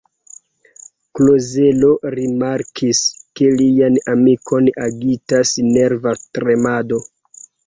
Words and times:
Klozelo 1.17 1.89
rimarkis, 2.15 3.01
ke 3.41 3.51
lian 3.61 4.01
amikon 4.15 4.71
agitas 4.87 5.53
nerva 5.69 6.17
tremado. 6.25 7.01